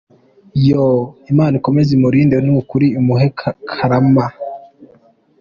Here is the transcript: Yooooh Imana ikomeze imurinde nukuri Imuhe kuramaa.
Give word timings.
Yooooh 0.65 1.05
Imana 1.31 1.53
ikomeze 1.59 1.89
imurinde 1.93 2.35
nukuri 2.45 2.87
Imuhe 2.99 3.27
kuramaa. 3.69 4.33